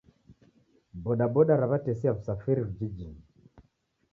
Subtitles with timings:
[1.03, 3.21] Bodaboda raw'atesia w'usafiri vijijinyi